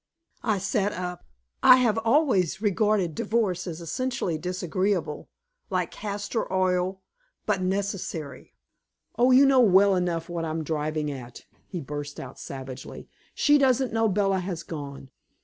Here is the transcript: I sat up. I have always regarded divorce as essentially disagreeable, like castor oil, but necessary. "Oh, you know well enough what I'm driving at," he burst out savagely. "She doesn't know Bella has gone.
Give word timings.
I 0.41 0.57
sat 0.57 0.93
up. 0.93 1.25
I 1.61 1.75
have 1.75 1.99
always 1.99 2.59
regarded 2.59 3.13
divorce 3.13 3.67
as 3.67 3.81
essentially 3.81 4.35
disagreeable, 4.35 5.29
like 5.69 5.91
castor 5.91 6.51
oil, 6.51 7.03
but 7.45 7.61
necessary. 7.61 8.55
"Oh, 9.15 9.29
you 9.29 9.45
know 9.45 9.59
well 9.61 9.95
enough 9.95 10.27
what 10.27 10.43
I'm 10.43 10.63
driving 10.63 11.11
at," 11.11 11.45
he 11.67 11.79
burst 11.81 12.19
out 12.19 12.39
savagely. 12.39 13.09
"She 13.35 13.59
doesn't 13.59 13.93
know 13.93 14.07
Bella 14.09 14.39
has 14.39 14.63
gone. 14.63 15.11